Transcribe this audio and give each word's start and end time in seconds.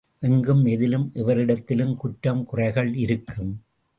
எங்கும் 0.19 0.65
எதிலும் 0.65 1.11
எவரிடத்திலும் 1.13 1.93
குற்றம் 1.95 2.43
குறைகள் 2.43 2.95
இருக்கும். 2.95 3.51